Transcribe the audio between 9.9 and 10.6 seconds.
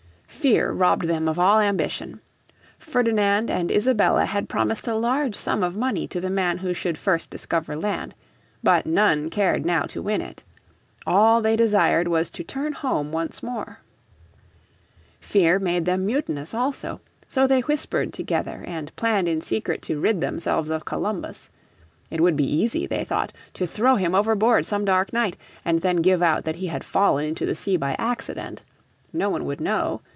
win it.